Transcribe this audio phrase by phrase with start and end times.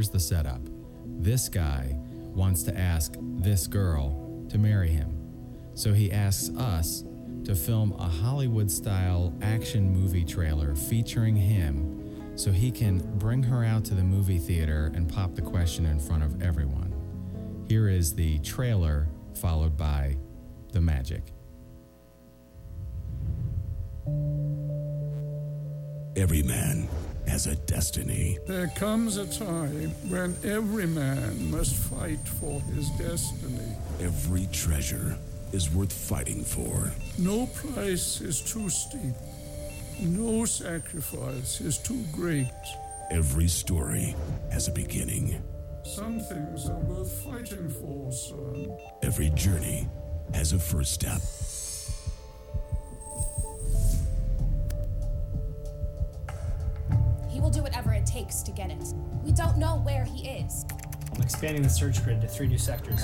[0.00, 0.62] here's the setup
[1.04, 1.94] this guy
[2.34, 5.14] wants to ask this girl to marry him.
[5.74, 7.04] So he asks us
[7.44, 13.62] to film a Hollywood style action movie trailer featuring him so he can bring her
[13.62, 16.94] out to the movie theater and pop the question in front of everyone.
[17.68, 20.16] Here is the trailer, followed by
[20.72, 21.24] the magic.
[26.16, 26.88] Every man
[27.26, 28.38] has a destiny.
[28.46, 33.76] There comes a time when every man must fight for his destiny.
[34.00, 35.16] Every treasure
[35.52, 36.92] is worth fighting for.
[37.18, 39.14] No price is too steep.
[40.00, 42.46] No sacrifice is too great.
[43.10, 44.14] Every story
[44.50, 45.42] has a beginning.
[45.82, 48.76] Some things are worth fighting for, son.
[49.02, 49.88] Every journey
[50.32, 51.20] has a first step.
[58.30, 58.94] Takes to get it.
[59.24, 60.64] We don't know where he is.
[61.14, 63.02] I'm expanding the search grid to three new sectors.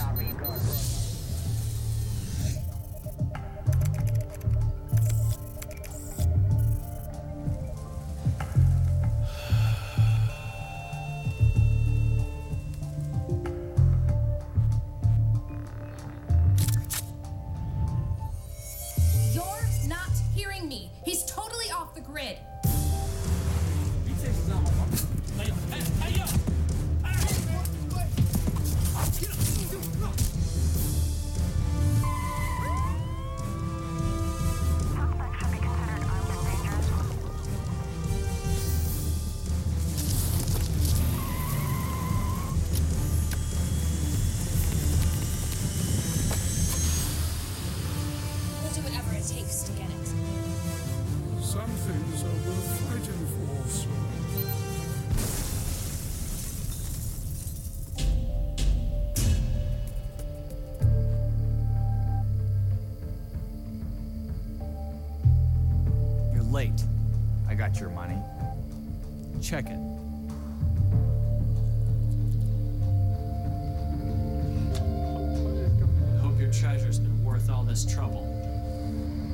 [66.57, 66.85] Late.
[67.51, 68.17] I got your money.
[69.43, 69.77] Check it.
[76.23, 78.25] Hope your treasure's been worth all this trouble.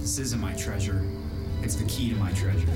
[0.00, 1.00] This isn't my treasure.
[1.62, 2.66] It's the key to my treasure.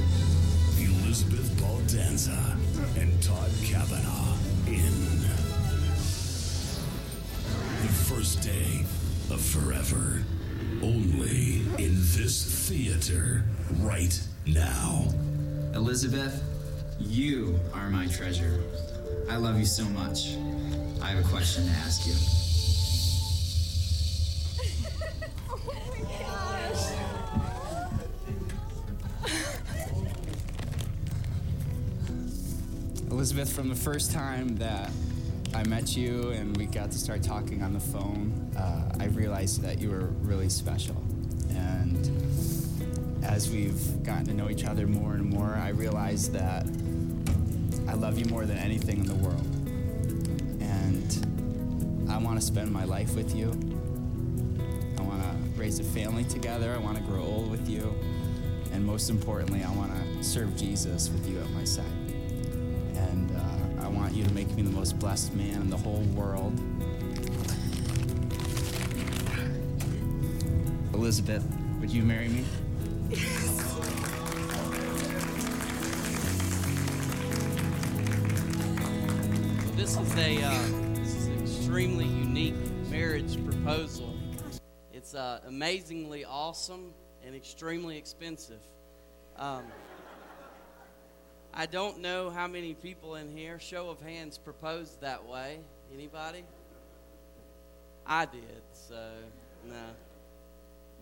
[0.78, 2.56] Elizabeth Baldanza
[2.96, 4.36] and Todd Kavanaugh
[4.68, 4.92] in
[7.82, 8.84] the first day
[9.28, 10.22] of forever.
[10.82, 13.42] Only in this theater
[13.80, 15.04] right now.
[15.74, 16.42] Elizabeth,
[16.98, 18.62] you are my treasure.
[19.30, 20.36] I love you so much.
[21.02, 22.12] I have a question to ask you.
[33.10, 34.90] Elizabeth, from the first time that
[35.54, 39.62] I met you and we got to start talking on the phone, uh, I realized
[39.62, 41.05] that you were really special.
[43.36, 46.64] As we've gotten to know each other more and more, I realized that
[47.86, 49.44] I love you more than anything in the world.
[50.62, 53.50] And I want to spend my life with you.
[54.98, 56.72] I want to raise a family together.
[56.72, 57.94] I want to grow old with you.
[58.72, 61.84] And most importantly, I want to serve Jesus with you at my side.
[62.94, 66.04] And uh, I want you to make me the most blessed man in the whole
[66.14, 66.58] world.
[70.94, 71.44] Elizabeth,
[71.80, 72.42] would you marry me?
[73.08, 73.20] This
[79.96, 82.56] is a uh, this is an extremely unique
[82.90, 84.12] marriage proposal.
[84.92, 86.92] It's uh, amazingly awesome
[87.24, 88.62] and extremely expensive.
[89.36, 89.62] Um,
[91.54, 95.60] I don't know how many people in here, show of hands, proposed that way.
[95.94, 96.42] Anybody?
[98.04, 99.12] I did, so
[99.64, 99.84] no.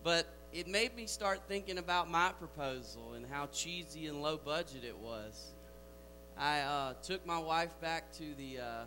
[0.03, 4.85] But it made me start thinking about my proposal and how cheesy and low budget
[4.85, 5.53] it was.
[6.37, 8.59] I uh, took my wife back to the.
[8.59, 8.83] Uh,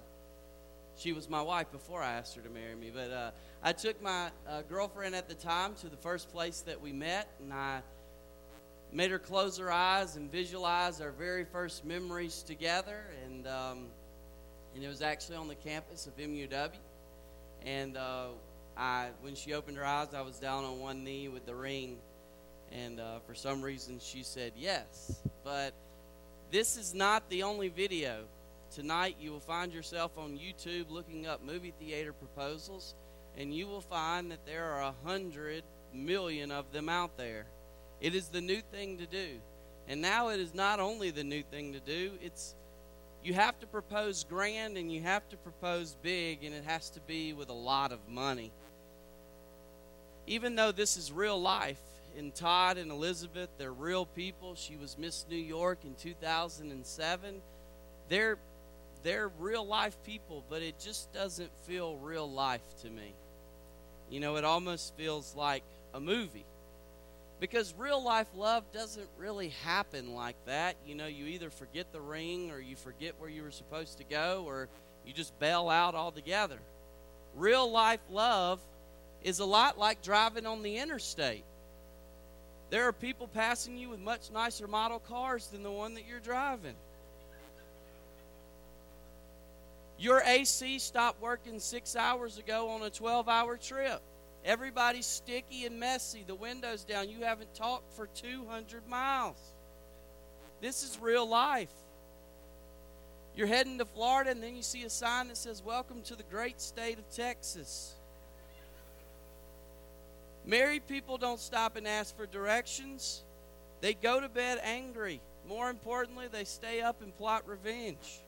[0.97, 3.31] she was my wife before I asked her to marry me, but uh,
[3.62, 7.29] I took my uh, girlfriend at the time to the first place that we met,
[7.38, 7.82] and I
[8.91, 13.05] made her close her eyes and visualize our very first memories together.
[13.26, 13.88] And um,
[14.75, 16.71] and it was actually on the campus of MUW.
[17.67, 18.29] And uh,
[18.79, 21.99] I, when she opened her eyes, I was down on one knee with the ring,
[22.71, 25.21] and uh, for some reason she said yes.
[25.43, 25.75] But
[26.53, 28.25] this is not the only video.
[28.71, 32.95] Tonight you will find yourself on YouTube looking up movie theater proposals,
[33.37, 37.47] and you will find that there are a hundred million of them out there.
[38.01, 39.41] It is the new thing to do.
[39.89, 42.55] And now it is not only the new thing to do, it's
[43.25, 47.01] you have to propose grand and you have to propose big, and it has to
[47.01, 48.53] be with a lot of money.
[50.29, 51.81] Even though this is real life,
[52.17, 54.55] and Todd and Elizabeth, they're real people.
[54.57, 57.35] She was Miss New York in 2007.
[58.09, 58.39] They're
[59.05, 63.13] they're real life people, but it just doesn't feel real life to me.
[64.11, 65.63] You know, it almost feels like
[65.95, 66.45] a movie.
[67.39, 70.75] Because real life love doesn't really happen like that.
[70.85, 74.05] You know, you either forget the ring or you forget where you were supposed to
[74.05, 74.69] go or
[75.07, 76.59] you just bail out altogether.
[77.37, 78.59] Real life love
[79.23, 81.44] is a lot like driving on the interstate.
[82.70, 86.20] There are people passing you with much nicer model cars than the one that you're
[86.20, 86.75] driving.
[89.99, 94.00] Your AC stopped working six hours ago on a 12 hour trip.
[94.44, 96.25] Everybody's sticky and messy.
[96.26, 97.09] The window's down.
[97.09, 99.37] You haven't talked for 200 miles.
[100.61, 101.73] This is real life.
[103.35, 106.25] You're heading to Florida, and then you see a sign that says, Welcome to the
[106.25, 107.94] great state of Texas.
[110.49, 113.23] Married people don't stop and ask for directions.
[113.83, 115.21] They go to bed angry.
[115.47, 118.21] More importantly, they stay up and plot revenge.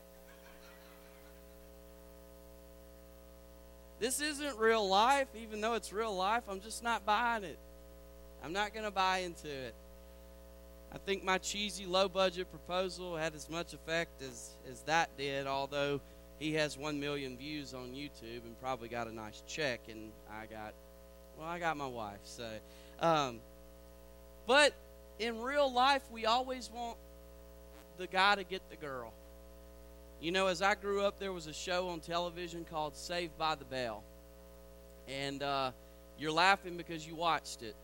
[3.99, 6.43] This isn't real life, even though it's real life.
[6.47, 7.57] I'm just not buying it.
[8.43, 9.73] I'm not going to buy into it.
[10.93, 15.47] I think my cheesy low budget proposal had as much effect as, as that did,
[15.47, 16.01] although
[16.37, 20.45] he has 1 million views on YouTube and probably got a nice check, and I
[20.45, 20.73] got,
[21.37, 22.19] well, I got my wife.
[22.23, 22.47] So,
[22.99, 23.39] um,
[24.47, 24.73] but
[25.19, 26.97] in real life, we always want
[27.97, 29.13] the guy to get the girl.
[30.19, 33.55] You know, as I grew up, there was a show on television called Saved by
[33.55, 34.03] the Bell.
[35.07, 35.71] And uh,
[36.17, 37.75] you're laughing because you watched it.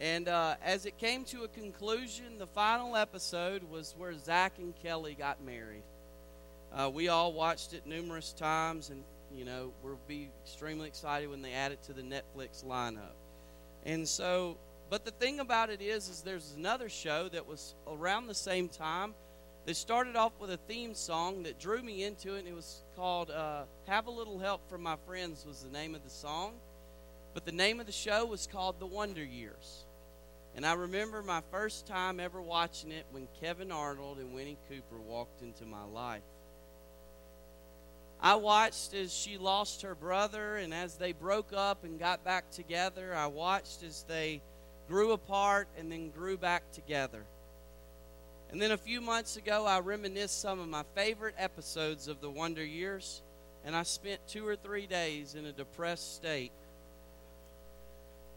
[0.00, 4.74] And uh, as it came to a conclusion, the final episode was where Zach and
[4.82, 5.82] Kelly got married.
[6.74, 9.04] Uh, we all watched it numerous times, and,
[9.36, 13.16] you know, we'll be extremely excited when they add it to the Netflix lineup.
[13.84, 14.56] And so,
[14.90, 18.68] but the thing about it is, is there's another show that was around the same
[18.68, 19.14] time
[19.66, 22.82] they started off with a theme song that drew me into it, and it was
[22.96, 26.52] called uh, Have a Little Help from My Friends, was the name of the song.
[27.32, 29.86] But the name of the show was called The Wonder Years.
[30.54, 35.00] And I remember my first time ever watching it when Kevin Arnold and Winnie Cooper
[35.00, 36.22] walked into my life.
[38.24, 42.50] I watched as she lost her brother, and as they broke up and got back
[42.50, 44.40] together, I watched as they
[44.88, 47.22] grew apart and then grew back together.
[48.50, 52.30] And then a few months ago, I reminisced some of my favorite episodes of the
[52.30, 53.20] Wonder Years,
[53.62, 56.52] and I spent two or three days in a depressed state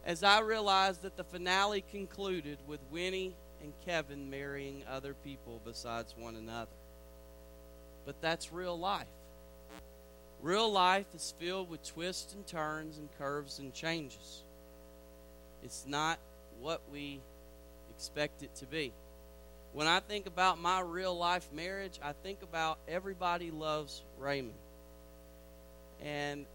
[0.04, 6.14] as I realized that the finale concluded with Winnie and Kevin marrying other people besides
[6.18, 6.76] one another.
[8.04, 9.06] But that's real life.
[10.40, 14.42] Real life is filled with twists and turns and curves and changes.
[15.64, 16.18] It's not
[16.60, 17.20] what we
[17.94, 18.92] expect it to be.
[19.72, 24.54] When I think about my real life marriage, I think about everybody loves Raymond.
[26.00, 26.46] And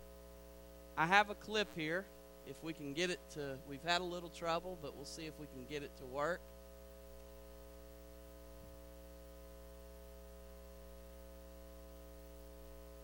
[0.98, 2.06] I have a clip here.
[2.48, 5.34] If we can get it to, we've had a little trouble, but we'll see if
[5.40, 6.40] we can get it to work.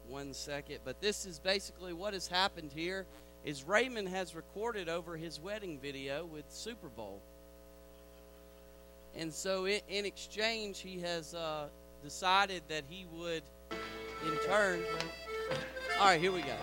[0.09, 0.79] One second.
[0.83, 3.05] But this is basically what has happened here
[3.45, 7.21] is Raymond has recorded over his wedding video with Super Bowl.
[9.15, 11.67] And so, in, in exchange, he has uh,
[12.03, 14.81] decided that he would, in turn.
[15.99, 16.55] All right, here we go.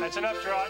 [0.00, 0.68] That's enough, Trot.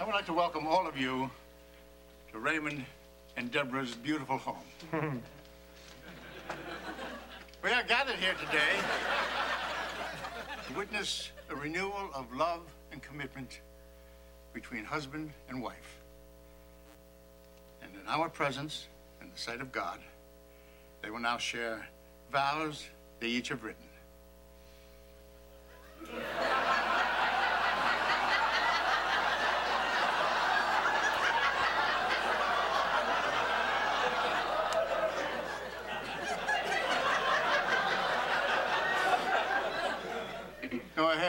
[0.00, 1.30] I would like to welcome all of you
[2.32, 2.84] to Raymond
[3.36, 5.22] and Deborah's beautiful home.
[7.62, 8.78] we are gathered here today
[10.66, 12.62] to witness a renewal of love
[12.92, 13.60] and commitment
[14.52, 15.98] between husband and wife.
[17.82, 18.86] And in our presence,
[19.20, 19.98] in the sight of God,
[21.02, 21.88] they will now share
[22.32, 22.86] vows
[23.20, 23.84] they each have written.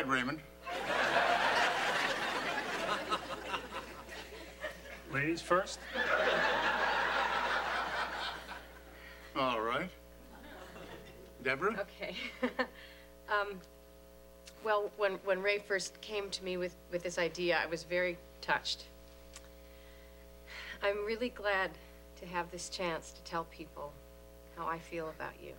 [0.05, 0.39] Go ahead, Raymond.
[5.11, 5.79] Ladies first.
[9.35, 9.89] All right.
[11.43, 11.79] Deborah?
[11.79, 12.15] Okay.
[13.29, 13.59] um,
[14.63, 18.17] well, when, when Ray first came to me with, with this idea, I was very
[18.41, 18.83] touched.
[20.83, 21.71] I'm really glad
[22.19, 23.91] to have this chance to tell people
[24.55, 25.53] how I feel about you.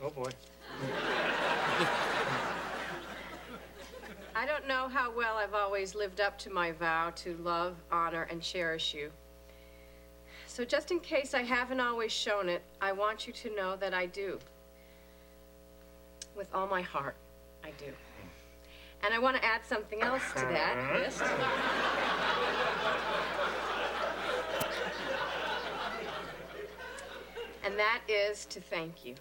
[0.00, 0.30] Oh boy.
[4.34, 8.26] I don't know how well I've always lived up to my vow to love, honor,
[8.30, 9.10] and cherish you.
[10.46, 13.94] So, just in case I haven't always shown it, I want you to know that
[13.94, 14.38] I do.
[16.36, 17.16] With all my heart,
[17.64, 17.92] I do.
[19.04, 21.22] And I want to add something else to that list.
[27.64, 29.14] And that is to thank you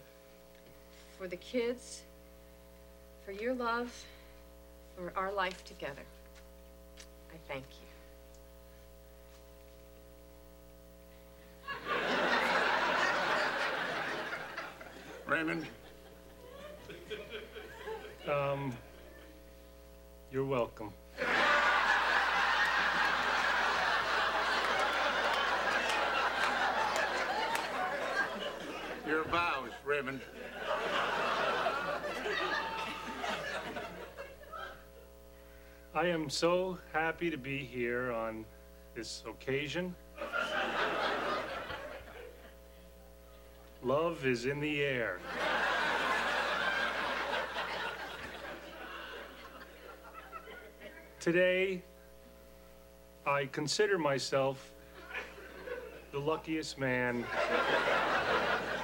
[1.17, 2.01] for the kids,
[3.31, 3.91] for your love,
[4.95, 6.01] for our life together.
[7.33, 7.87] I thank you.
[15.27, 15.65] Raymond,
[18.29, 18.75] Um,
[20.31, 20.93] you're welcome.
[29.07, 30.21] your vows, Raymond.
[35.93, 38.45] I am so happy to be here on
[38.95, 39.93] this occasion.
[43.83, 45.19] Love is in the air.
[51.19, 51.83] Today,
[53.25, 54.71] I consider myself
[56.11, 57.25] the luckiest man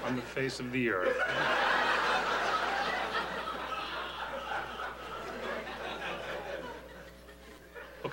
[0.06, 1.67] on the face of the earth.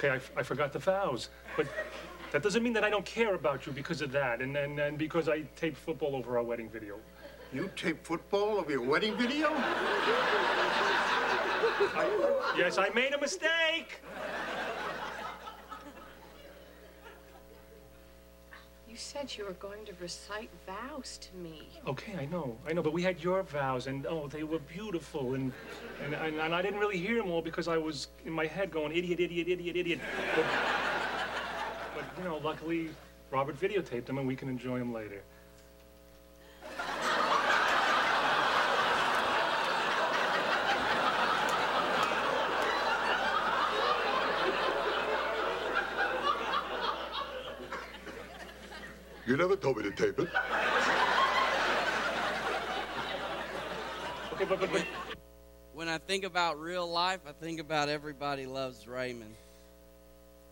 [0.04, 1.66] Okay, I, f- I forgot the vows, but
[2.30, 4.98] that doesn't mean that I don't care about you because of that, and, and, and
[4.98, 6.96] because I taped football over our wedding video.
[7.54, 9.48] You taped football over your wedding video?
[12.54, 14.02] Yes, I made a mistake.
[18.94, 21.66] You said you were going to recite vows to me.
[21.84, 25.34] Okay, I know, I know, but we had your vows, and oh, they were beautiful,
[25.34, 25.52] and
[26.04, 28.70] and, and, and I didn't really hear them all because I was in my head
[28.70, 29.98] going idiot, idiot, idiot, idiot.
[30.36, 30.44] But,
[31.96, 32.90] but you know, luckily,
[33.32, 35.24] Robert videotaped them, and we can enjoy them later.
[49.26, 50.28] You never told me to tape it.
[54.32, 54.84] Okay, but but but.
[55.74, 59.34] When I think about real life, I think about everybody loves Raymond.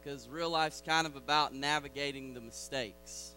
[0.03, 3.33] Because real life's kind of about navigating the mistakes.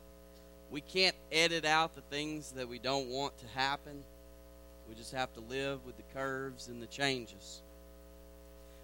[0.71, 4.03] We can't edit out the things that we don't want to happen.
[4.89, 7.61] We just have to live with the curves and the changes.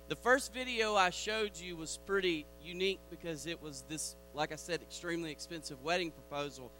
[0.10, 4.56] The first video I showed you was pretty unique because it was this, like I
[4.56, 6.72] said, extremely expensive wedding proposal.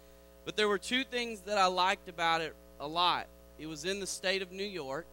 [0.44, 3.26] But there were two things that I liked about it a lot.
[3.58, 5.06] It was in the state of New York.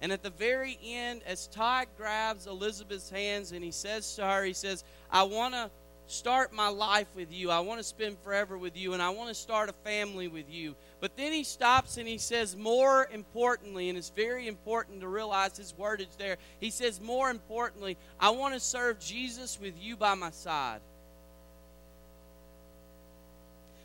[0.00, 4.44] And at the very end, as Todd grabs Elizabeth's hands and he says to her,
[4.44, 5.70] he says, I want to
[6.08, 7.50] start my life with you.
[7.50, 10.50] I want to spend forever with you, and I want to start a family with
[10.50, 10.74] you.
[11.00, 15.56] But then he stops and he says, more importantly, and it's very important to realize
[15.56, 16.36] his wordage there.
[16.60, 20.80] He says, more importantly, I want to serve Jesus with you by my side.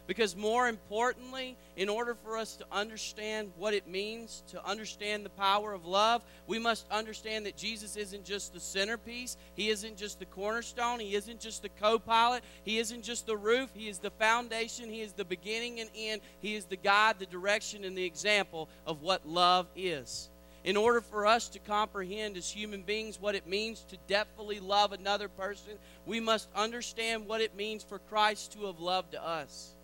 [0.07, 5.29] Because, more importantly, in order for us to understand what it means to understand the
[5.29, 9.35] power of love, we must understand that Jesus isn't just the centerpiece.
[9.55, 11.01] He isn't just the cornerstone.
[11.01, 12.43] He isn't just the co pilot.
[12.63, 13.69] He isn't just the roof.
[13.73, 14.89] He is the foundation.
[14.89, 16.21] He is the beginning and end.
[16.39, 20.29] He is the guide, the direction, and the example of what love is.
[20.63, 24.93] In order for us to comprehend as human beings what it means to depthfully love
[24.93, 25.73] another person,
[26.05, 29.76] we must understand what it means for Christ to have loved us.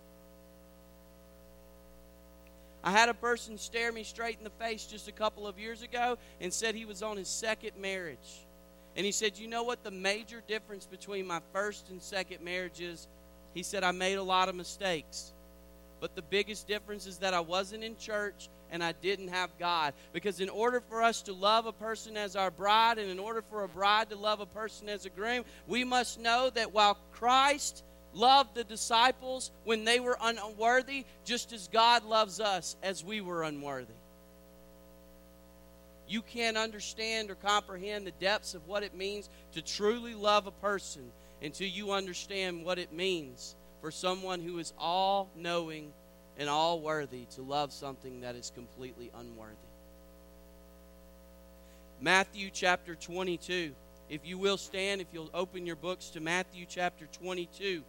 [2.84, 5.82] I had a person stare me straight in the face just a couple of years
[5.82, 8.46] ago and said he was on his second marriage.
[8.96, 12.82] And he said, You know what the major difference between my first and second marriage
[12.82, 13.08] is?
[13.54, 15.34] He said, I made a lot of mistakes.
[16.00, 19.94] But the biggest difference is that I wasn't in church and I didn't have God.
[20.12, 23.42] Because in order for us to love a person as our bride, and in order
[23.42, 26.98] for a bride to love a person as a groom, we must know that while
[27.14, 33.22] Christ loved the disciples when they were unworthy, just as God loves us as we
[33.22, 33.94] were unworthy.
[36.08, 40.52] You can't understand or comprehend the depths of what it means to truly love a
[40.52, 45.92] person until you understand what it means for someone who is all knowing
[46.38, 49.56] and all worthy to love something that is completely unworthy.
[52.00, 53.74] Matthew chapter 22
[54.10, 57.84] If you will stand, if you'll open your books to Matthew chapter 22,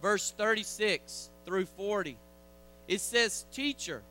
[0.00, 2.16] verse 36 through 40,
[2.88, 4.02] it says, Teacher,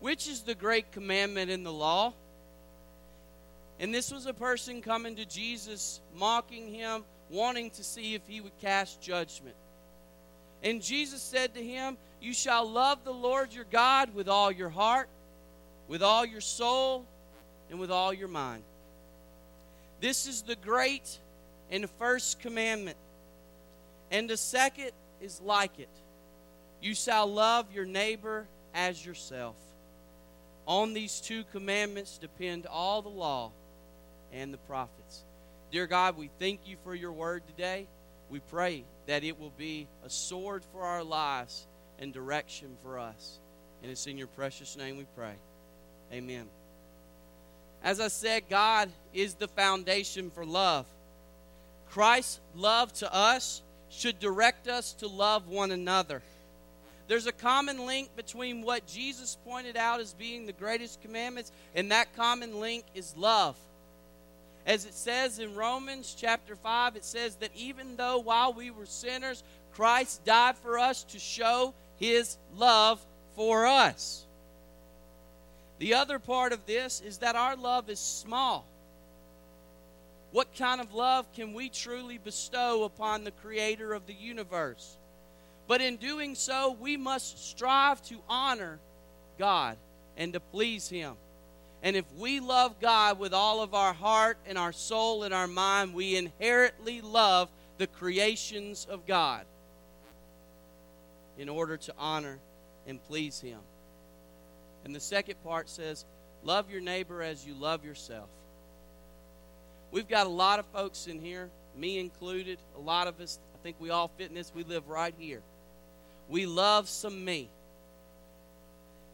[0.00, 2.12] which is the great commandment in the law?
[3.78, 8.40] And this was a person coming to Jesus, mocking him, wanting to see if he
[8.40, 9.56] would cast judgment.
[10.62, 14.68] And Jesus said to him, You shall love the Lord your God with all your
[14.68, 15.08] heart,
[15.88, 17.06] with all your soul,
[17.70, 18.62] and with all your mind.
[20.00, 21.18] This is the great
[21.70, 22.96] and first commandment.
[24.10, 24.90] And the second
[25.20, 25.88] is like it
[26.80, 29.56] You shall love your neighbor as yourself.
[30.66, 33.50] On these two commandments depend all the law
[34.32, 35.24] and the prophets.
[35.72, 37.86] Dear God, we thank you for your word today.
[38.28, 41.66] We pray that it will be a sword for our lives
[41.98, 43.38] and direction for us.
[43.82, 45.34] And it's in your precious name we pray.
[46.12, 46.46] Amen.
[47.82, 50.86] As I said, God is the foundation for love.
[51.90, 56.22] Christ's love to us should direct us to love one another.
[57.08, 61.90] There's a common link between what Jesus pointed out as being the greatest commandments, and
[61.90, 63.56] that common link is love.
[64.64, 68.86] As it says in Romans chapter 5, it says that even though while we were
[68.86, 69.42] sinners,
[69.72, 73.04] Christ died for us to show his love
[73.34, 74.24] for us.
[75.78, 78.66] The other part of this is that our love is small.
[80.32, 84.96] What kind of love can we truly bestow upon the Creator of the universe?
[85.66, 88.78] But in doing so, we must strive to honor
[89.38, 89.76] God
[90.16, 91.14] and to please Him.
[91.82, 95.46] And if we love God with all of our heart and our soul and our
[95.46, 99.46] mind, we inherently love the creations of God
[101.38, 102.38] in order to honor
[102.86, 103.60] and please Him.
[104.84, 106.04] And the second part says,
[106.42, 108.28] Love your neighbor as you love yourself.
[109.90, 113.58] We've got a lot of folks in here, me included, a lot of us, I
[113.62, 115.42] think we all fit in this, we live right here.
[116.28, 117.48] We love some me.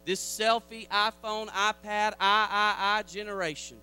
[0.05, 3.79] This selfie, iPhone, iPad, I, I, I generation.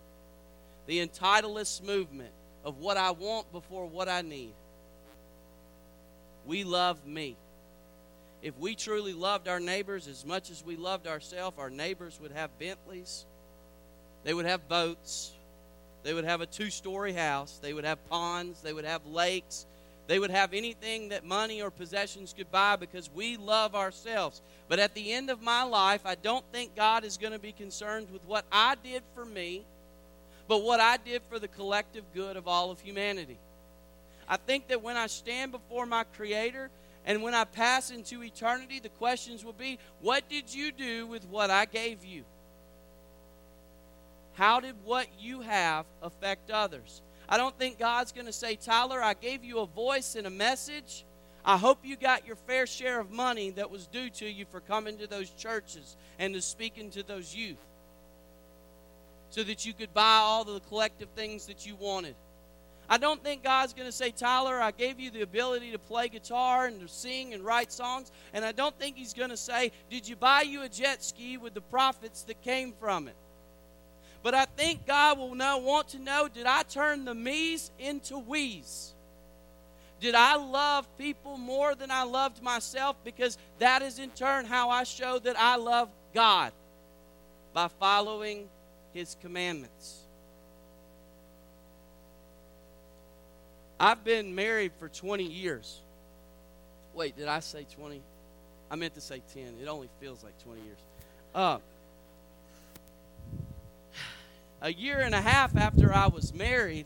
[0.85, 2.31] The entitledist movement
[2.63, 4.53] of what I want before what I need.
[6.45, 7.35] We love me.
[8.41, 12.31] If we truly loved our neighbors as much as we loved ourselves, our neighbors would
[12.31, 13.25] have Bentleys,
[14.23, 15.33] they would have boats,
[16.03, 19.65] they would have a two story house, they would have ponds, they would have lakes,
[20.07, 24.41] they would have anything that money or possessions could buy because we love ourselves.
[24.67, 27.53] But at the end of my life, I don't think God is going to be
[27.53, 29.63] concerned with what I did for me,
[30.47, 33.37] but what I did for the collective good of all of humanity.
[34.27, 36.69] I think that when I stand before my Creator
[37.05, 41.25] and when I pass into eternity, the questions will be what did you do with
[41.27, 42.23] what I gave you?
[44.33, 47.01] How did what you have affect others?
[47.29, 50.31] I don't think God's going to say, Tyler, I gave you a voice and a
[50.31, 51.05] message.
[51.45, 54.59] I hope you got your fair share of money that was due to you for
[54.59, 57.57] coming to those churches and to speaking to those youth
[59.29, 62.15] so that you could buy all the collective things that you wanted.
[62.89, 66.09] I don't think God's going to say, Tyler, I gave you the ability to play
[66.09, 68.11] guitar and to sing and write songs.
[68.33, 71.37] And I don't think He's going to say, Did you buy you a jet ski
[71.37, 73.15] with the profits that came from it?
[74.23, 78.17] But I think God will now want to know did I turn the me's into
[78.17, 78.93] we's?
[79.99, 82.95] Did I love people more than I loved myself?
[83.03, 86.53] Because that is in turn how I show that I love God
[87.53, 88.47] by following
[88.93, 89.99] His commandments.
[93.79, 95.81] I've been married for 20 years.
[96.93, 98.01] Wait, did I say 20?
[98.71, 99.55] I meant to say 10.
[99.61, 100.77] It only feels like 20 years.
[101.35, 101.57] Uh,
[104.63, 106.85] a year and a half after I was married,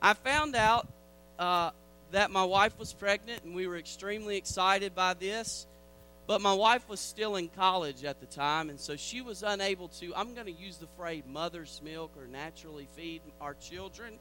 [0.00, 0.88] I found out
[1.38, 1.70] uh,
[2.10, 5.66] that my wife was pregnant, and we were extremely excited by this.
[6.26, 9.88] But my wife was still in college at the time, and so she was unable
[9.88, 14.14] to, I'm going to use the phrase mother's milk or naturally feed our children.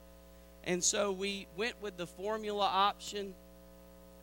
[0.65, 3.33] And so we went with the formula option.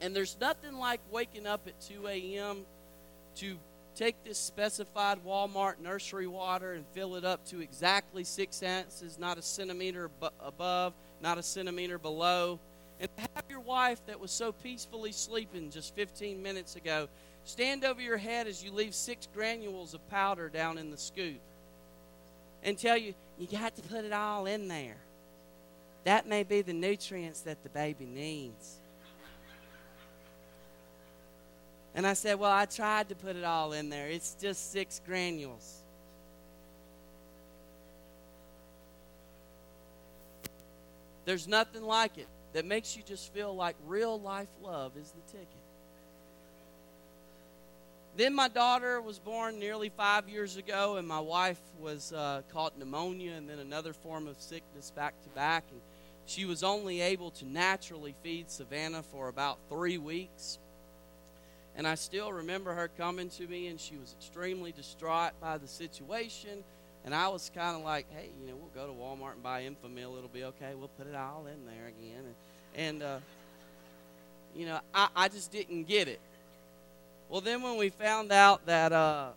[0.02, 2.66] And there's nothing like waking up at 2 a.m.
[3.36, 3.56] to
[3.96, 9.38] take this specified Walmart nursery water and fill it up to exactly six ounces, not
[9.38, 12.60] a centimeter above, not a centimeter below.
[13.00, 17.08] And have your wife that was so peacefully sleeping just 15 minutes ago
[17.44, 21.40] stand over your head as you leave six granules of powder down in the scoop
[22.62, 24.96] and tell you, you got to put it all in there.
[26.04, 28.80] That may be the nutrients that the baby needs.
[31.96, 34.08] And I said, Well, I tried to put it all in there.
[34.08, 35.82] It's just six granules.
[41.24, 45.32] There's nothing like it that makes you just feel like real life love is the
[45.32, 45.48] ticket.
[48.16, 52.78] Then my daughter was born nearly five years ago, and my wife was uh, caught
[52.78, 55.64] pneumonia and then another form of sickness back to back.
[55.70, 55.80] And
[56.26, 60.58] she was only able to naturally feed Savannah for about three weeks.
[61.76, 65.68] And I still remember her coming to me, and she was extremely distraught by the
[65.68, 66.64] situation.
[67.04, 69.62] And I was kind of like, hey, you know, we'll go to Walmart and buy
[69.62, 70.16] Enfamil.
[70.16, 70.74] It'll be okay.
[70.74, 72.24] We'll put it all in there again.
[72.74, 73.18] And, and uh,
[74.56, 76.18] you know, I, I just didn't get it.
[77.28, 79.28] Well, then when we found out that uh,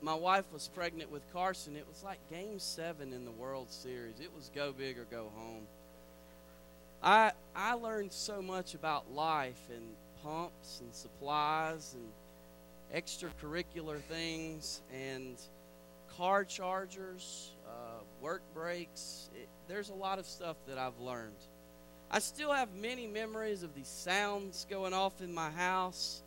[0.00, 4.18] my wife was pregnant with Carson, it was like game seven in the World Series.
[4.18, 5.66] It was go big or go home.
[7.02, 9.84] I, I learned so much about life and
[10.22, 12.08] pumps and supplies and
[12.94, 15.36] extracurricular things and
[16.16, 19.30] car chargers, uh, work breaks.
[19.34, 21.36] It, there's a lot of stuff that I've learned.
[22.10, 26.22] I still have many memories of these sounds going off in my house.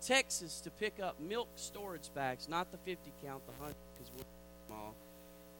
[0.00, 4.24] Texas to pick up milk storage bags, not the 50 count, the 100 because we're
[4.66, 4.94] small.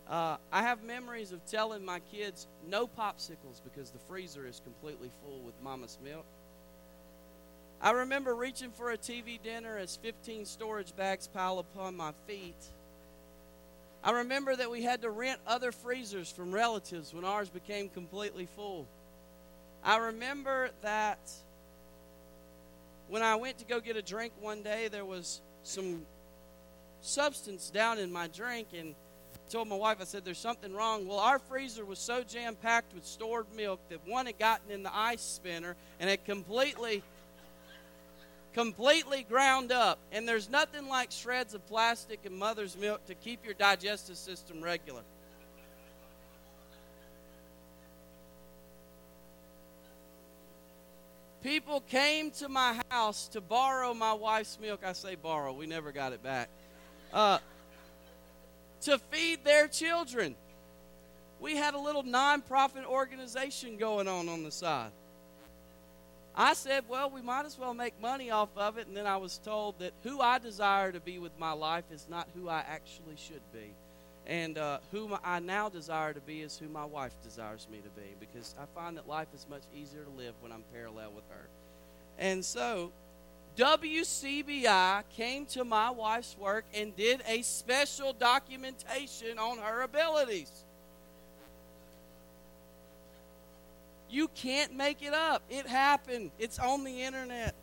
[0.08, 5.10] Uh, I have memories of telling my kids no popsicles because the freezer is completely
[5.22, 6.24] full with mama's milk.
[7.80, 12.56] I remember reaching for a TV dinner as 15 storage bags pile upon my feet.
[14.02, 18.46] I remember that we had to rent other freezers from relatives when ours became completely
[18.56, 18.86] full.
[19.84, 21.18] I remember that
[23.08, 26.06] when I went to go get a drink one day, there was some
[27.02, 28.94] substance down in my drink, and
[29.34, 31.06] I told my wife, I said, There's something wrong.
[31.06, 34.82] Well, our freezer was so jam packed with stored milk that one had gotten in
[34.82, 37.02] the ice spinner and it completely
[38.56, 39.98] completely ground up.
[40.10, 44.62] And there's nothing like shreds of plastic and mother's milk to keep your digestive system
[44.62, 45.02] regular.
[51.42, 54.80] People came to my house to borrow my wife's milk.
[54.84, 56.48] I say borrow, we never got it back.
[57.12, 57.38] Uh,
[58.80, 60.34] to feed their children.
[61.40, 64.92] We had a little nonprofit organization going on on the side.
[66.36, 68.86] I said, well, we might as well make money off of it.
[68.86, 72.06] And then I was told that who I desire to be with my life is
[72.10, 73.72] not who I actually should be.
[74.26, 77.88] And uh, who I now desire to be is who my wife desires me to
[77.90, 81.24] be because I find that life is much easier to live when I'm parallel with
[81.30, 81.48] her.
[82.18, 82.92] And so,
[83.56, 90.65] WCBI came to my wife's work and did a special documentation on her abilities.
[94.08, 95.42] You can't make it up.
[95.50, 96.30] It happened.
[96.38, 97.54] It's on the internet.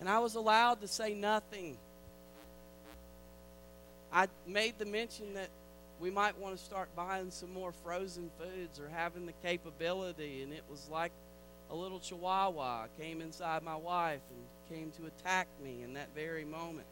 [0.00, 1.76] And I was allowed to say nothing.
[4.12, 5.48] I made the mention that
[6.00, 10.42] we might want to start buying some more frozen foods or having the capability.
[10.42, 11.12] And it was like
[11.70, 16.44] a little chihuahua came inside my wife and came to attack me in that very
[16.44, 16.86] moment.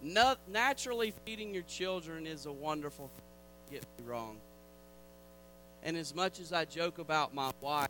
[0.00, 3.24] No, naturally, feeding your children is a wonderful thing.
[3.72, 4.36] Get me wrong.
[5.82, 7.88] And as much as I joke about my wife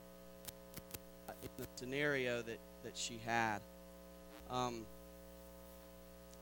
[1.43, 3.61] in the scenario that, that she had,
[4.51, 4.87] um,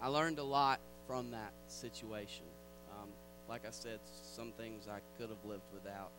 [0.00, 2.44] I learned a lot from that situation.
[2.92, 3.09] Um,
[3.48, 3.98] like I said,
[4.35, 6.11] some things I could have lived without.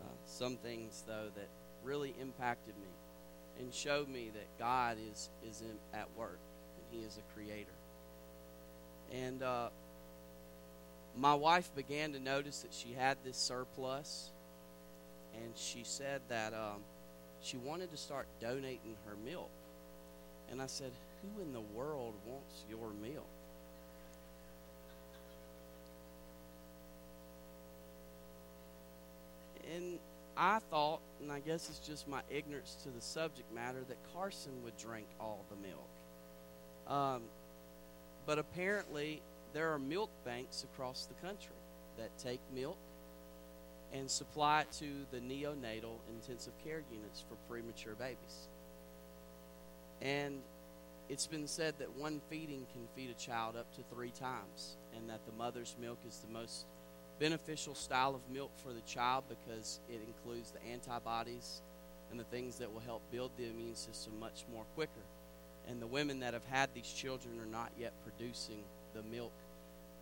[0.00, 1.48] Uh, some things, though, that
[1.84, 2.88] really impacted me
[3.60, 6.38] and showed me that God is, is in, at work
[6.76, 7.70] and He is a creator.
[9.12, 9.68] And uh,
[11.16, 14.30] my wife began to notice that she had this surplus,
[15.34, 16.82] and she said that um,
[17.42, 19.50] she wanted to start donating her milk.
[20.50, 20.92] And I said,
[21.22, 23.26] Who in the world wants your milk?
[29.74, 29.98] And
[30.36, 34.52] I thought, and I guess it's just my ignorance to the subject matter, that Carson
[34.64, 35.88] would drink all the milk.
[36.88, 37.22] Um,
[38.30, 39.20] but apparently,
[39.52, 41.56] there are milk banks across the country
[41.98, 42.78] that take milk
[43.92, 48.46] and supply it to the neonatal intensive care units for premature babies.
[50.00, 50.42] And
[51.08, 55.10] it's been said that one feeding can feed a child up to three times, and
[55.10, 56.66] that the mother's milk is the most
[57.18, 61.62] beneficial style of milk for the child because it includes the antibodies
[62.12, 64.99] and the things that will help build the immune system much more quicker.
[65.70, 68.62] And the women that have had these children are not yet producing
[68.94, 69.32] the milk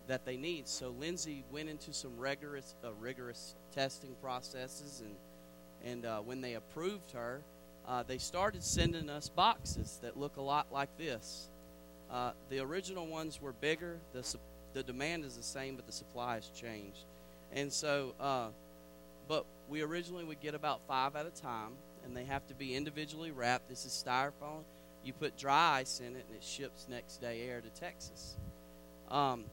[0.07, 0.67] that they need.
[0.67, 5.15] So Lindsay went into some rigorous, uh, rigorous testing processes, and
[5.83, 7.41] and uh, when they approved her,
[7.87, 11.47] uh, they started sending us boxes that look a lot like this.
[12.11, 13.97] Uh, the original ones were bigger.
[14.13, 14.41] The, sup-
[14.73, 17.05] the demand is the same, but the supply has changed.
[17.53, 18.47] And so, uh,
[19.27, 21.71] but we originally would get about five at a time,
[22.03, 23.69] and they have to be individually wrapped.
[23.69, 24.63] This is styrofoam.
[25.03, 28.35] You put dry ice in it, and it ships next day air to Texas.
[29.09, 29.45] Um,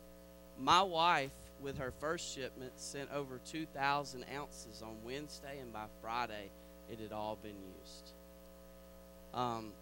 [0.58, 6.50] my wife, with her first shipment, sent over 2,000 ounces on Wednesday, and by Friday,
[6.90, 8.10] it had all been used.
[9.34, 9.72] Um,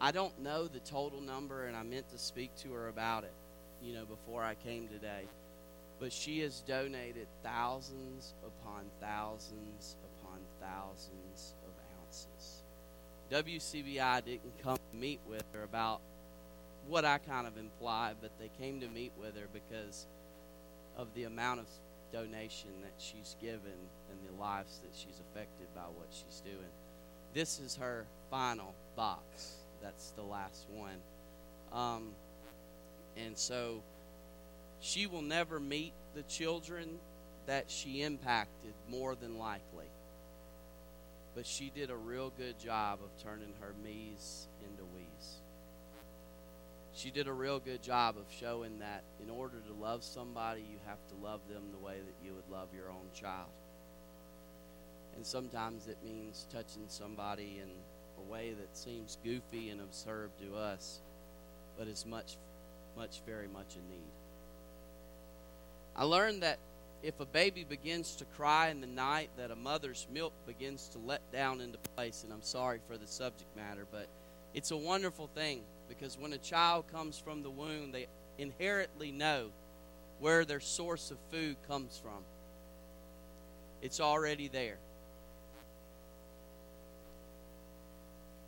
[0.00, 3.32] I don't know the total number, and I meant to speak to her about it,
[3.82, 5.24] you know, before I came today.
[5.98, 11.54] But she has donated thousands upon thousands upon thousands.
[13.30, 16.00] WCBI didn't come to meet with her about
[16.88, 20.06] what I kind of implied, but they came to meet with her because
[20.96, 21.66] of the amount of
[22.12, 23.60] donation that she's given
[24.10, 26.70] and the lives that she's affected by what she's doing.
[27.32, 29.58] This is her final box.
[29.80, 30.98] That's the last one.
[31.72, 32.08] Um,
[33.16, 33.82] and so
[34.80, 36.98] she will never meet the children
[37.46, 39.86] that she impacted, more than likely.
[41.34, 45.40] But she did a real good job of turning her me's into we's.
[46.92, 50.78] She did a real good job of showing that in order to love somebody, you
[50.86, 53.48] have to love them the way that you would love your own child.
[55.14, 57.68] And sometimes it means touching somebody in
[58.18, 61.00] a way that seems goofy and absurd to us,
[61.78, 62.36] but is much,
[62.96, 64.12] much, very much a need.
[65.94, 66.58] I learned that
[67.02, 70.98] if a baby begins to cry in the night, that a mother's milk begins to
[70.98, 72.24] let down into place.
[72.24, 74.06] And I'm sorry for the subject matter, but
[74.54, 78.06] it's a wonderful thing because when a child comes from the womb, they
[78.38, 79.50] inherently know
[80.18, 82.22] where their source of food comes from.
[83.80, 84.76] It's already there.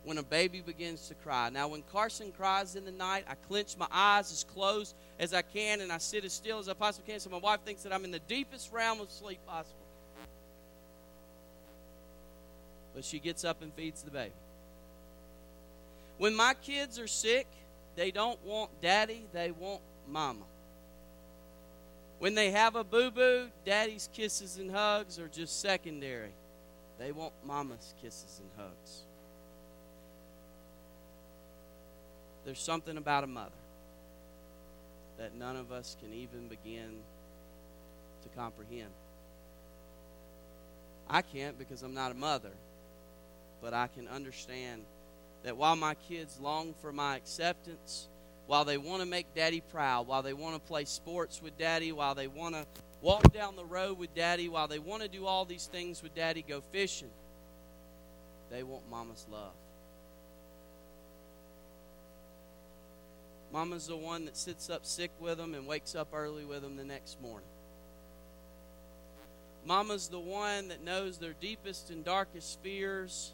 [0.03, 1.49] When a baby begins to cry.
[1.49, 5.41] Now, when Carson cries in the night, I clench my eyes as close as I
[5.41, 7.93] can and I sit as still as I possibly can so my wife thinks that
[7.93, 9.77] I'm in the deepest realm of sleep possible.
[12.93, 14.33] But she gets up and feeds the baby.
[16.17, 17.47] When my kids are sick,
[17.95, 20.45] they don't want daddy, they want mama.
[22.19, 26.31] When they have a boo boo, daddy's kisses and hugs are just secondary.
[26.99, 29.03] They want mama's kisses and hugs.
[32.45, 33.51] There's something about a mother
[35.17, 36.99] that none of us can even begin
[38.23, 38.89] to comprehend.
[41.09, 42.51] I can't because I'm not a mother,
[43.61, 44.83] but I can understand
[45.43, 48.07] that while my kids long for my acceptance,
[48.47, 51.91] while they want to make daddy proud, while they want to play sports with daddy,
[51.91, 52.65] while they want to
[53.01, 56.15] walk down the road with daddy, while they want to do all these things with
[56.15, 57.09] daddy, go fishing,
[58.49, 59.53] they want mama's love.
[63.53, 66.75] Mama's the one that sits up sick with them and wakes up early with them
[66.75, 67.47] the next morning.
[69.63, 73.31] Mama's the one that knows their deepest and darkest fears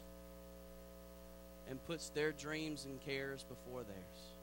[1.70, 4.34] and puts their dreams and cares before theirs.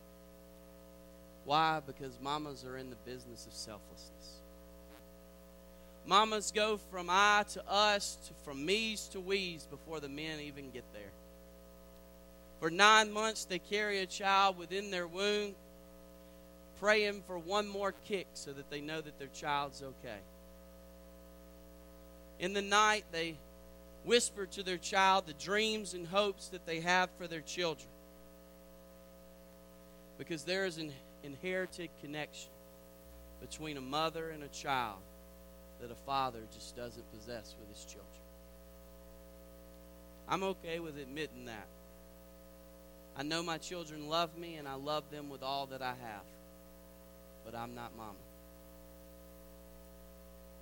[1.45, 1.79] Why?
[1.85, 4.41] Because mamas are in the business of selflessness.
[6.07, 10.71] Mamas go from I to us, to from me's to we's before the men even
[10.71, 11.11] get there.
[12.59, 15.53] For nine months, they carry a child within their womb
[16.79, 20.19] praying for one more kick so that they know that their child's okay.
[22.39, 23.35] In the night, they
[24.05, 27.89] whisper to their child the dreams and hopes that they have for their children.
[30.17, 30.91] Because there is an
[31.23, 32.49] inherited connection
[33.41, 34.99] between a mother and a child
[35.81, 38.07] that a father just doesn't possess with his children.
[40.29, 41.67] I'm okay with admitting that.
[43.15, 46.23] I know my children love me and I love them with all that I have
[47.49, 48.11] but I'm not mama.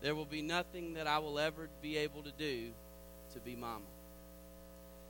[0.01, 2.69] There will be nothing that I will ever be able to do
[3.33, 3.85] to be mama.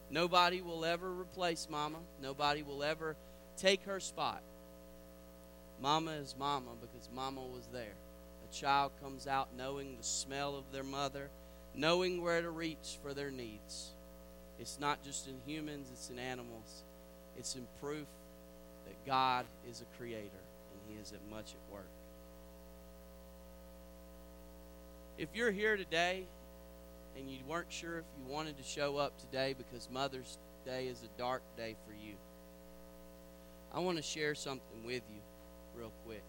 [0.09, 1.97] Nobody will ever replace mama.
[2.21, 3.17] Nobody will ever
[3.57, 4.41] take her spot.
[5.81, 7.95] Mama is mama because mama was there.
[8.49, 11.29] A child comes out knowing the smell of their mother,
[11.75, 13.91] knowing where to reach for their needs.
[14.59, 16.83] It's not just in humans, it's in animals.
[17.37, 18.07] It's in proof
[18.85, 20.45] that God is a creator
[20.87, 21.87] he is at much at work.
[25.17, 26.25] If you're here today
[27.17, 31.01] and you weren't sure if you wanted to show up today because Mother's Day is
[31.03, 32.15] a dark day for you,
[33.73, 35.21] I want to share something with you
[35.77, 36.23] real quick.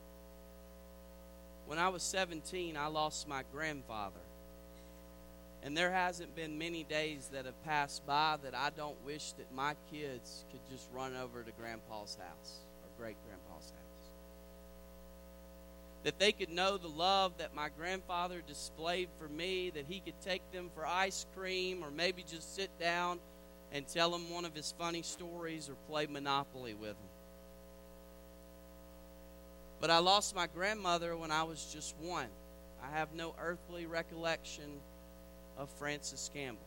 [1.66, 4.20] When I was 17, I lost my grandfather.
[5.62, 9.52] And there hasn't been many days that have passed by that I don't wish that
[9.52, 13.45] my kids could just run over to grandpa's house or great grandpa's house.
[16.06, 20.20] That they could know the love that my grandfather displayed for me, that he could
[20.20, 23.18] take them for ice cream or maybe just sit down
[23.72, 27.08] and tell them one of his funny stories or play Monopoly with them.
[29.80, 32.28] But I lost my grandmother when I was just one.
[32.80, 34.78] I have no earthly recollection
[35.58, 36.62] of Francis Campbell.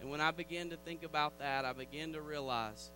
[0.00, 2.92] And when I began to think about that, I began to realize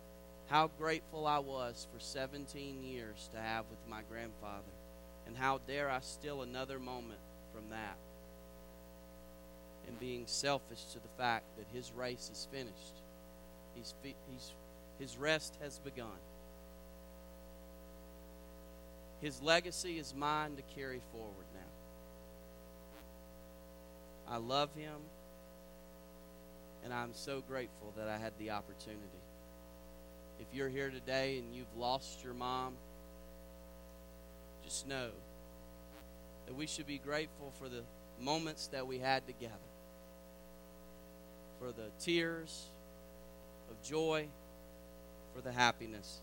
[0.49, 4.63] how grateful I was for 17 years to have with my grandfather.
[5.27, 7.19] And how dare I steal another moment
[7.53, 7.97] from that.
[9.87, 13.03] And being selfish to the fact that his race is finished.
[13.75, 14.51] He's, he's,
[14.99, 16.07] his rest has begun.
[19.21, 21.61] His legacy is mine to carry forward now.
[24.33, 24.95] I love him,
[26.83, 28.99] and I'm so grateful that I had the opportunity.
[30.39, 32.75] If you're here today and you've lost your mom,
[34.63, 35.09] just know
[36.47, 37.83] that we should be grateful for the
[38.21, 39.53] moments that we had together,
[41.59, 42.67] for the tears
[43.69, 44.27] of joy,
[45.35, 46.19] for the happiness,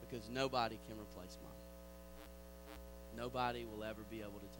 [0.00, 1.52] because nobody can replace mom.
[3.16, 4.58] Nobody will ever be able to take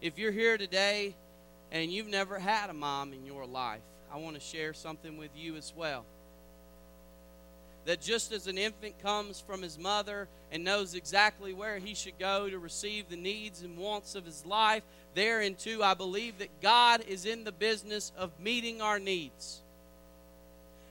[0.00, 0.06] it.
[0.06, 1.14] If you're here today
[1.70, 3.82] and you've never had a mom in your life,
[4.12, 6.04] I want to share something with you as well.
[7.86, 12.18] That just as an infant comes from his mother and knows exactly where he should
[12.18, 14.82] go to receive the needs and wants of his life,
[15.14, 19.60] therein too, I believe that God is in the business of meeting our needs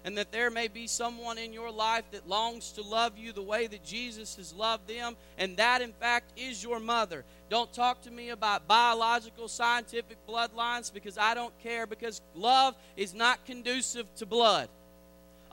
[0.06, 3.42] and that there may be someone in your life that longs to love you the
[3.42, 7.24] way that Jesus has loved them, and that in fact is your mother.
[7.50, 13.14] Don't talk to me about biological, scientific bloodlines because I don't care, because love is
[13.14, 14.68] not conducive to blood.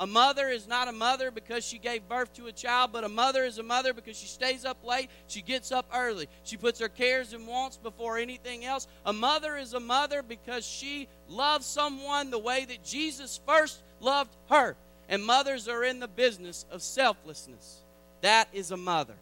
[0.00, 3.08] A mother is not a mother because she gave birth to a child, but a
[3.08, 6.80] mother is a mother because she stays up late, she gets up early, she puts
[6.80, 8.88] her cares and wants before anything else.
[9.04, 14.34] A mother is a mother because she loves someone the way that Jesus first loved
[14.48, 14.74] her.
[15.10, 17.82] And mothers are in the business of selflessness.
[18.22, 19.16] That is a mother,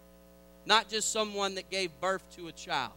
[0.64, 2.93] not just someone that gave birth to a child.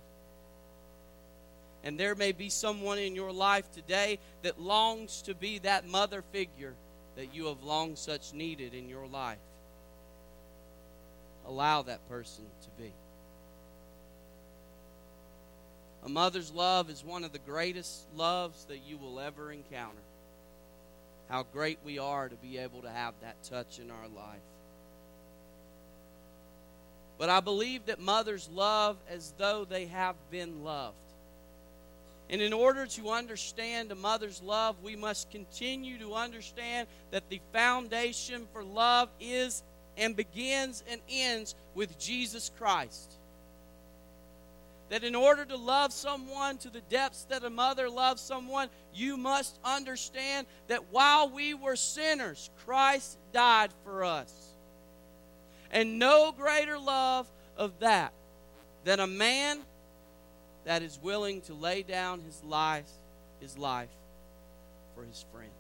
[1.84, 6.22] And there may be someone in your life today that longs to be that mother
[6.32, 6.76] figure
[7.16, 9.38] that you have long such needed in your life.
[11.46, 12.92] Allow that person to be.
[16.04, 20.02] A mother's love is one of the greatest loves that you will ever encounter
[21.32, 24.42] how great we are to be able to have that touch in our life.
[27.18, 30.98] But I believe that mothers love as though they have been loved.
[32.32, 37.42] And in order to understand a mother's love, we must continue to understand that the
[37.54, 39.62] foundation for love is
[39.98, 43.18] and begins and ends with Jesus Christ
[44.92, 49.16] that in order to love someone to the depths that a mother loves someone, you
[49.16, 54.34] must understand that while we were sinners, Christ died for us.
[55.72, 58.12] And no greater love of that
[58.84, 59.62] than a man
[60.66, 62.90] that is willing to lay down his life,
[63.40, 63.90] his life
[64.96, 65.52] for his friends.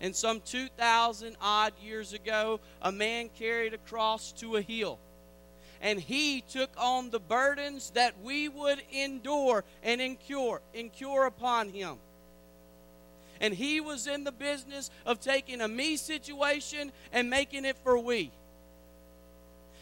[0.00, 4.98] And some 2,000 odd years ago, a man carried a cross to a hill
[5.82, 11.96] and he took on the burdens that we would endure and incur, incur upon him.
[13.40, 17.98] And he was in the business of taking a me situation and making it for
[17.98, 18.30] we.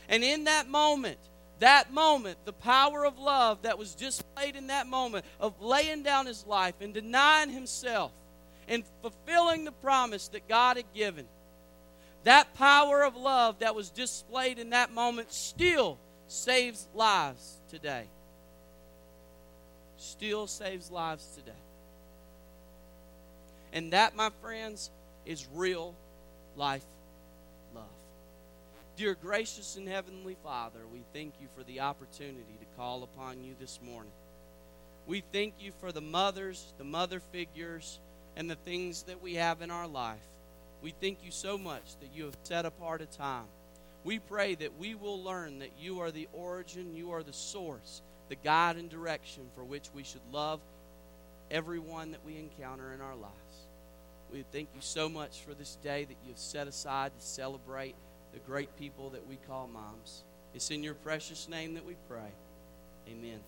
[0.09, 1.19] And in that moment,
[1.61, 6.27] that moment, the power of love that was displayed in that moment of laying down
[6.27, 8.13] his life and denying himself
[8.69, 11.27] and fulfilling the promise that God had given
[12.25, 18.05] that power of love that was displayed in that moment still saves lives today.
[19.97, 21.53] Still saves lives today.
[23.73, 24.91] And that, my friends,
[25.25, 25.95] is real
[26.57, 26.85] life.
[29.01, 33.55] Dear gracious and heavenly Father, we thank you for the opportunity to call upon you
[33.59, 34.13] this morning.
[35.07, 37.99] We thank you for the mothers, the mother figures,
[38.37, 40.21] and the things that we have in our life.
[40.83, 43.47] We thank you so much that you have set apart a time.
[44.05, 48.03] We pray that we will learn that you are the origin, you are the source,
[48.29, 50.61] the guide and direction for which we should love
[51.51, 53.67] everyone that we encounter in our lives.
[54.31, 57.95] We thank you so much for this day that you have set aside to celebrate
[58.33, 60.25] the great people that we call moms.
[60.55, 62.31] It's in your precious name that we pray.
[63.09, 63.41] Amen.